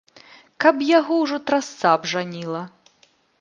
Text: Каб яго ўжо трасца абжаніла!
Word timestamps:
Каб 0.63 0.75
яго 0.99 1.13
ўжо 1.25 1.37
трасца 1.51 1.93
абжаніла! 1.99 2.65